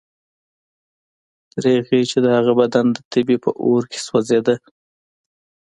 تر 1.51 1.63
هغې 1.75 2.01
چې 2.09 2.17
د 2.25 2.27
هغه 2.37 2.53
بدن 2.61 2.85
د 2.91 2.97
تبې 3.11 3.37
په 3.43 3.51
اور 3.63 3.81
کې 3.91 3.99
سوځېده. 4.07 4.55